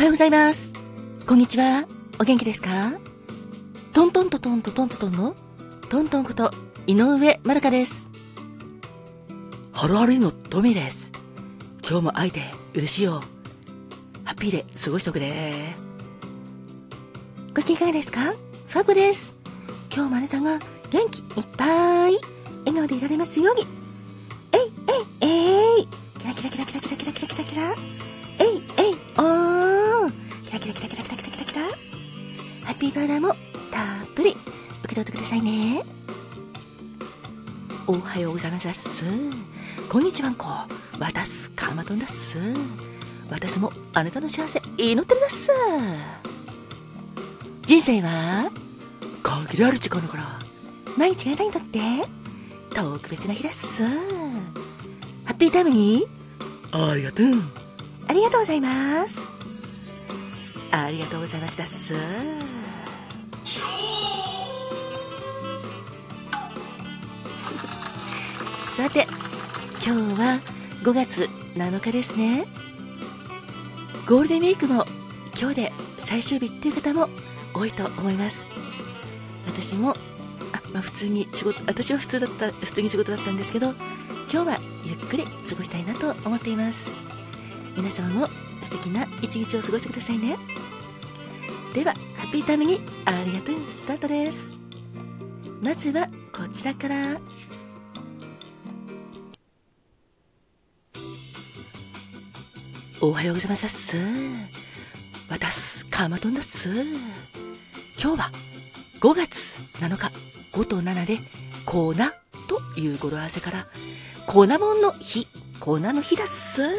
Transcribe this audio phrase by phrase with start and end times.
[0.00, 0.72] はようございます。
[1.26, 1.84] こんにちは。
[2.18, 2.94] お元気ですか？
[3.92, 5.34] トントントトントトントトンの？
[5.90, 6.50] トントンこと
[6.86, 8.08] 井上まるかです。
[9.72, 11.12] ハロハロのトミーです。
[11.86, 12.40] 今日も会えて
[12.72, 13.22] 嬉しいよ。
[14.24, 15.76] ハッピーで過ごしておくね。
[17.54, 18.32] ご機嫌ですか？
[18.68, 19.36] ファブです。
[19.94, 20.58] 今日もあなたが
[20.88, 22.16] 元気いっぱい
[22.64, 23.66] 笑顔でいられますように。
[24.54, 24.60] えい
[25.20, 25.86] えいえい
[26.18, 28.09] キラキラキラキラキラキラキラキラ
[30.60, 31.62] キラキラキラキラキラキラキラ。
[31.62, 33.36] ハッピーバーナーもたっ
[34.14, 35.82] ぷり受け取ってくださいね。
[37.86, 39.04] おはようございますす。
[39.88, 40.46] こんにちはんこ。
[40.46, 40.68] わ
[41.14, 42.36] たすかまとんだっす。
[43.30, 45.48] 私もあなたの幸せ祈ってるだす。
[47.64, 48.50] 人生は
[49.22, 50.38] 限りある時間だから、
[50.94, 51.80] 毎日がたにとって
[52.74, 53.82] 特別な日だっす。
[53.82, 53.88] ハ
[55.28, 56.06] ッピータイムに
[56.70, 57.26] ありがとう。
[58.08, 59.39] ありがとうございます。
[60.84, 61.94] ありがとうございますだっす。
[68.76, 69.06] さて
[69.84, 70.40] 今日は
[70.82, 72.46] 5月7日ですね。
[74.08, 74.84] ゴールデンウィークも
[75.38, 77.08] 今日で最終日っていう方も
[77.54, 78.46] 多いと思います。
[79.46, 83.74] 私もあ、まあ、普通に仕事私は普通だった普通に仕事だったんですけど
[84.32, 86.90] 今日はゆっくり過ごしたいなと思っています。
[87.76, 88.28] 皆様も
[88.62, 90.38] 素敵な一日を過ごしてくださいね。
[91.74, 93.56] ではハッピータイムにありがとう。
[93.76, 94.58] スタートです。
[95.60, 97.20] まずはこちらから。
[103.00, 103.66] おはようございます。
[103.66, 103.96] っす
[105.28, 106.68] 私カーマトンだっす。
[108.02, 108.32] 今日は
[109.00, 110.10] 5月7日。
[110.52, 111.20] 5と7で
[111.64, 112.12] コーナ
[112.48, 113.68] という語呂合わせから
[114.26, 115.28] コーナモンの日。
[115.60, 116.62] コーナの日だっす。
[116.62, 116.72] いやい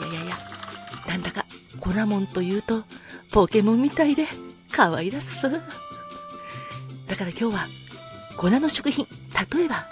[0.00, 0.36] やいやいや
[1.06, 1.45] なんだか
[1.86, 2.82] コナモンというと
[3.30, 4.26] ポケモンみたいで
[4.72, 5.50] 可愛いだっすだ
[7.16, 7.66] から今日は
[8.36, 9.06] 粉の食品
[9.54, 9.88] 例えば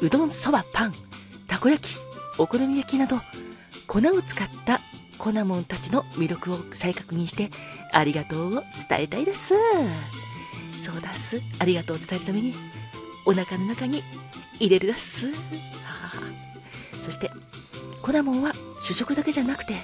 [0.00, 0.94] うどんそばパン
[1.46, 1.98] たこ焼き
[2.38, 3.18] お好み焼きなど
[3.86, 4.80] 粉を使った
[5.18, 7.50] コナモンたちの魅力を再確認して
[7.92, 9.52] ありがとうを伝えたいです。
[10.80, 11.42] そうだす。
[11.58, 12.54] ありがとうを伝えるために
[13.26, 14.04] お腹の中に
[14.60, 15.26] 入れるだっす。
[17.04, 17.30] そして
[18.00, 19.74] コナモンは主食だけじゃなくて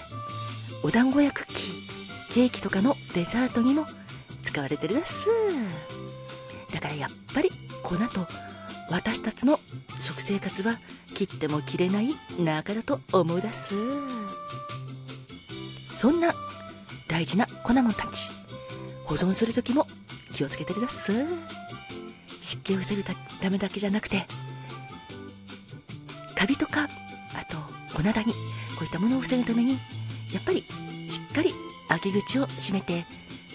[0.84, 3.87] お団子やクッキーケーキとかのデザートにも
[4.43, 5.27] 使われてるだす。
[6.71, 7.50] だからやっぱり
[7.83, 8.28] 粉と
[8.91, 9.59] 私たちの
[9.99, 10.78] 食生活は
[11.15, 13.72] 切っても切れない仲だと思うだす。
[15.95, 16.34] そんな
[17.09, 18.31] 大事な粉もんたち
[19.06, 19.87] 保存する時も
[20.34, 21.12] 気をつけてるだす。
[22.43, 23.15] 湿気を防ぐた
[23.49, 24.27] めだけじゃなくて
[26.37, 26.91] カビとか
[27.33, 27.56] あと
[27.97, 29.78] 粉ダニこういったものを防ぐために
[30.34, 30.65] やっぱり
[31.09, 31.55] しっかり
[31.89, 33.06] 開け口を閉めて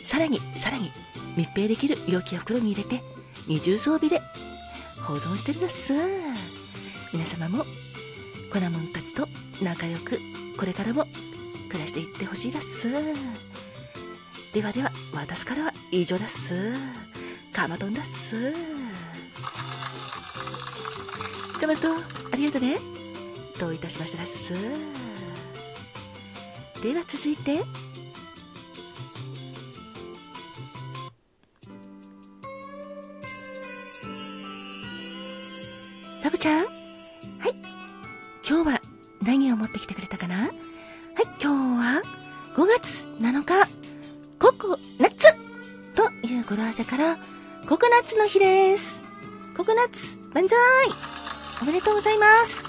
[0.03, 0.91] さらにさらに
[1.35, 3.03] 密閉できる容器や袋に入れて
[3.47, 4.21] 二重装備で
[5.01, 5.93] 保存してるんです。
[7.11, 7.65] 皆様も
[8.51, 9.27] コナモンたちと
[9.61, 10.19] 仲良く
[10.57, 11.05] これからも
[11.69, 12.89] 暮らしていってほしいです。
[14.53, 16.73] ではでは私からは以上です。
[17.51, 18.53] カマトンです。
[21.59, 21.89] カマト
[22.31, 22.77] ありがとね。
[23.59, 25.08] どういたしましたです。
[26.81, 27.57] では続いて。
[36.23, 36.63] サブちゃん。
[36.63, 36.69] はい。
[38.47, 38.81] 今日は
[39.21, 40.37] 何を持ってきてくれたかな？
[40.37, 40.49] はい
[41.41, 42.01] 今日は
[42.55, 43.69] 5月7日。
[44.39, 45.33] ココナッツ
[45.95, 47.17] という語呂合わせから
[47.67, 49.03] ココナッツの日です。
[49.57, 50.57] ココナッツ万歳。
[51.61, 52.63] おめでとうございます。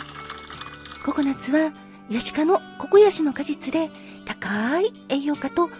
[1.04, 1.70] ココナッツは
[2.10, 3.90] ヤシ科のコヤシの果実で
[4.24, 5.70] 高い栄養価と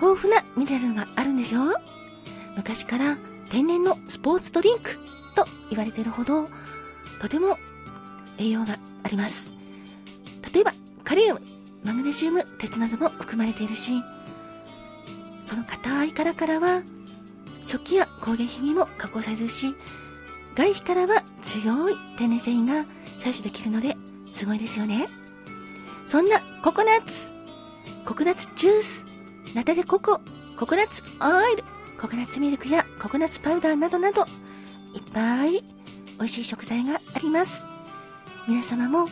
[0.00, 1.60] 豊富なミネラルがあるんですよ
[2.56, 3.18] 昔から
[3.50, 4.94] 天然のスポーツドリンク
[5.34, 6.48] と言われてるほど
[7.20, 7.58] とても
[8.38, 9.52] 栄養があります。
[10.52, 10.72] 例えば
[11.04, 11.40] カリウム
[11.84, 13.92] マグネシウム鉄なども含まれているし
[15.44, 16.82] その硬い殻からは
[17.64, 19.74] 食器や工芸品にも加工されるし
[20.54, 22.84] 外皮からは強い天然繊維が
[23.18, 23.96] 採取できるので
[24.26, 25.08] すごいですよね。
[26.12, 27.32] そんなココナッツ。
[28.04, 29.06] ココナッツジュース。
[29.54, 30.20] ナタデココ。
[30.58, 31.64] ココナッツオイル。
[31.98, 34.20] ココナッツミルクやココナッツパウダーなどなど。
[34.20, 35.62] いっぱい美
[36.18, 37.64] 味しい食材があります。
[38.46, 39.08] 皆様も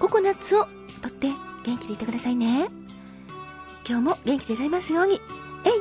[0.00, 0.66] ココナッツを
[1.02, 1.28] とって
[1.64, 2.66] 元気でいてくださいね。
[3.88, 5.20] 今日も元気でいられますように。
[5.64, 5.72] えい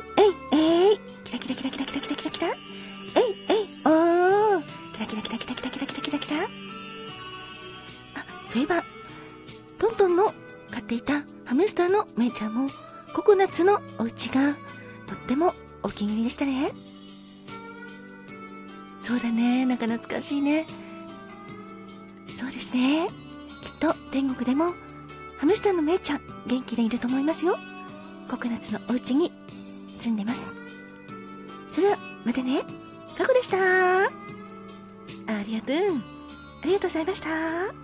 [0.54, 1.00] えいえい。
[1.24, 2.82] キラキラキラキラキラキラキラキラ。
[11.83, 12.69] タのメイちゃんも
[13.13, 14.56] ココナッツのお家が
[15.06, 16.71] とってもお気に入りでしたね。
[19.01, 19.65] そうだね。
[19.65, 20.65] なんか懐かしいね。
[22.38, 23.07] そうですね。
[23.62, 24.74] きっと天国でも
[25.38, 27.57] ハムスターのメイちゃん元気でいると思いますよ。
[28.30, 29.33] ココナッツのお家に
[29.97, 30.47] 住んでます。
[31.69, 32.62] それでは、またね。
[33.18, 33.57] かこでした。
[33.57, 34.09] あ
[35.45, 35.75] りがとう。
[36.63, 37.82] ありがとうございました。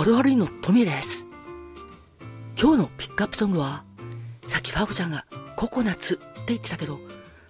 [0.00, 1.28] ハルハルのトミーです。
[2.58, 3.84] 今日のピックアップソングは、
[4.46, 5.26] さっきファーゴちゃんが
[5.56, 6.98] ココナッツって言ってたけど、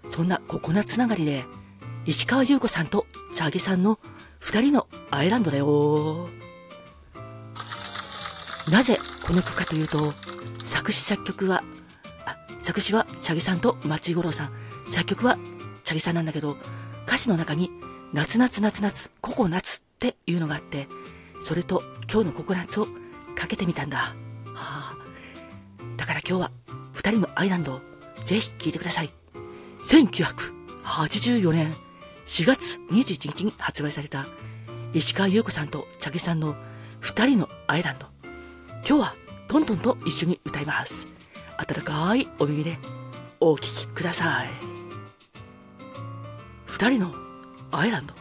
[0.08, 1.44] そんなココナッツながりで、
[2.06, 4.00] 石川優子さんとチャゲさんの
[4.40, 6.28] 二人のアイランドだよ。
[8.68, 10.12] なぜこの曲かというと、
[10.64, 11.62] 作詞作曲は、
[12.26, 14.52] あ、作詞はチャゲさんと松井五郎さん、
[14.88, 15.38] 作曲は
[15.84, 16.56] チャゲさんなんだけど、
[17.06, 17.70] 歌詞の中に、
[18.12, 20.88] 夏夏夏夏、ココナッツっていうのがあって、
[21.40, 22.88] それと今日のココナッツを
[23.34, 23.98] かけてみたんだ。
[23.98, 24.14] は
[24.54, 24.96] あ、
[25.96, 26.50] だから今日は
[26.92, 27.80] 二人のアイランドを
[28.24, 29.10] ぜひ聴いてください。
[29.84, 31.74] 1984年
[32.26, 34.26] 4月21日に発売された
[34.92, 36.54] 石川優子さんとチャゲさんの
[37.00, 38.06] 二人のアイランド。
[38.86, 39.14] 今日は
[39.48, 41.08] トントンと一緒に歌います。
[41.56, 42.78] 温かいお耳で
[43.40, 44.50] お聴きください。
[46.66, 47.14] 二人の
[47.72, 48.19] アイランド。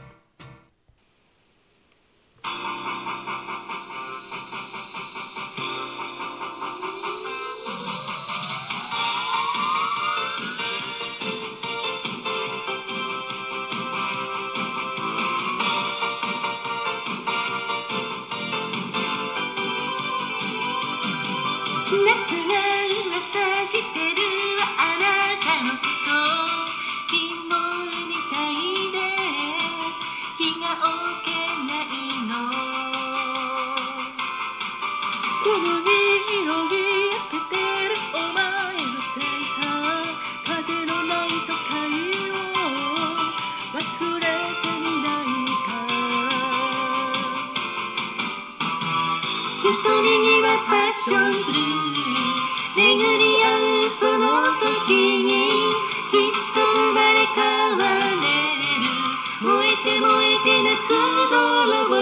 [59.42, 60.90] 燃えて燃えて夏
[61.32, 61.96] 泥棒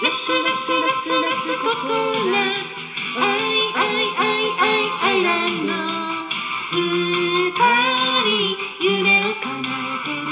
[0.00, 1.90] 夏夏夏夏ココ
[2.30, 2.70] ナス
[3.16, 5.70] アイアイアイアイアイランの
[6.70, 7.50] 二
[8.22, 8.30] 人
[8.80, 10.22] 夢を叶えてる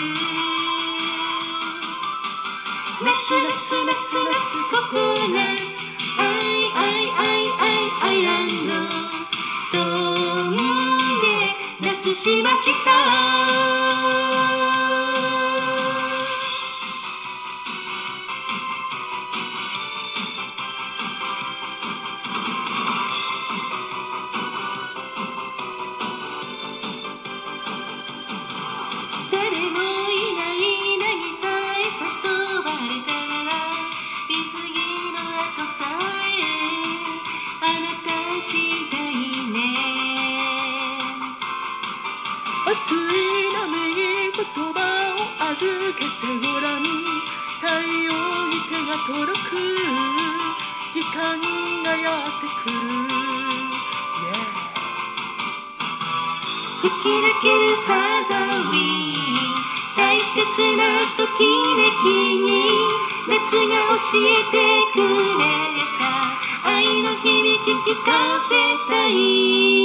[3.02, 3.10] 夏
[3.42, 3.90] 夏夏
[4.22, 4.38] 夏
[4.70, 4.94] ココ
[5.34, 5.82] ナツ
[6.16, 8.70] アイアイアイアイアイランの
[9.72, 9.74] 飛
[10.50, 10.54] ん
[11.20, 11.26] で
[11.80, 13.65] 夏しました
[49.06, 49.30] とく
[50.92, 51.38] 時間
[51.84, 54.42] がやってくる、yeah、
[56.82, 57.94] き抜けるサ
[58.28, 59.22] ザウィー
[59.96, 60.26] 大切
[60.76, 60.82] な
[61.16, 61.46] とき
[61.76, 62.04] めき
[62.42, 62.50] に
[63.28, 63.30] 夏
[63.68, 64.58] が教えて
[64.92, 64.98] く
[65.38, 65.46] れ
[66.00, 66.02] た
[66.68, 67.24] 愛の響
[67.64, 68.10] き聞か
[68.48, 68.52] せ
[68.90, 69.75] たい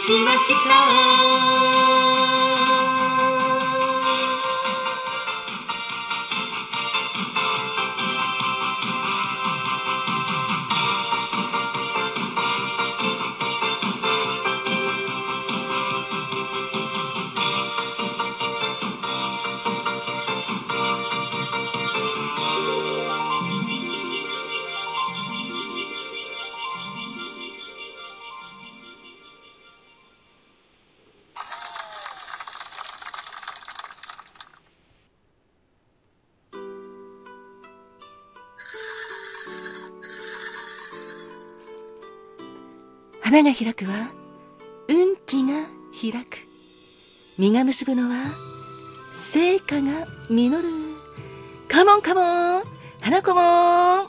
[0.00, 1.99] しました
[43.30, 44.10] 花が開くは
[44.88, 46.48] 運気が開く。
[47.38, 48.32] 実が結ぶのは
[49.12, 50.68] 成果が実る。
[51.68, 52.64] カモンカモン。
[53.00, 54.08] 花子もん。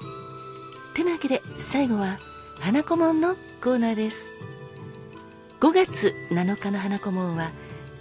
[0.95, 2.17] てなわけで最後は
[2.59, 4.33] 花子もんのコーナーです。
[5.59, 7.51] 5月7日の花子もんは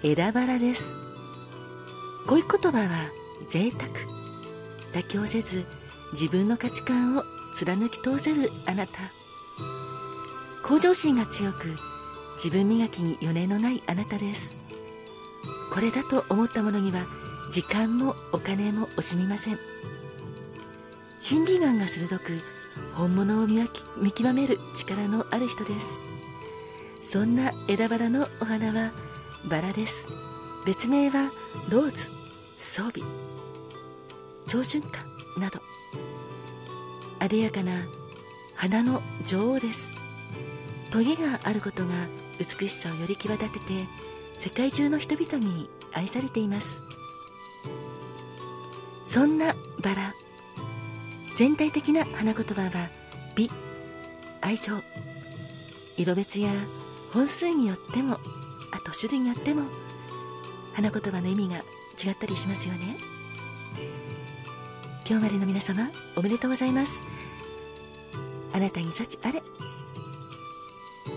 [0.03, 0.97] 枝バラです。
[2.29, 3.11] 恋言葉は
[3.47, 3.91] 贅沢。
[4.95, 5.67] 妥協せず
[6.13, 7.25] 自分の価値観を
[7.55, 9.20] 貫き通せるあなた。
[10.71, 11.77] 向上心が強く
[12.37, 14.57] 自分磨きに余念のないあなたです。
[15.73, 17.07] これだと思ったものには
[17.51, 19.59] 時間もお金も惜しみません。
[21.19, 22.41] 審美眼が鋭く
[22.95, 23.67] 本物を見
[24.13, 25.97] 極める力のある人です。
[27.03, 28.93] そんな枝バラのお花は
[29.51, 30.07] バラです。
[30.65, 31.33] 別名は
[31.69, 32.09] ローズ
[32.59, 33.05] 装備。
[34.47, 35.59] 長春花など。
[37.19, 37.89] あでやかな
[38.55, 40.00] 花の女王です。
[40.91, 41.95] トゲがあることが
[42.39, 43.87] 美しさをより際立てて
[44.37, 46.83] 世界中の人々に愛されています。
[49.05, 50.15] そんなバラ
[51.35, 52.91] 全体的な花言葉は
[53.35, 53.51] 美
[54.41, 54.75] 愛情。
[55.97, 56.51] 色別や
[57.13, 58.15] 本数によっても
[58.73, 59.63] あと種類によっても
[60.73, 61.57] 花言葉の意味が
[62.03, 62.97] 違ったりしますよね。
[65.09, 67.03] 今日までの皆様おめでとうございます。
[68.53, 69.43] あなたに幸あれ。